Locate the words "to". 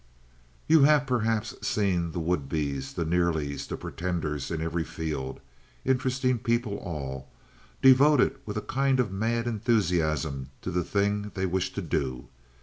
10.63-10.71, 11.73-11.83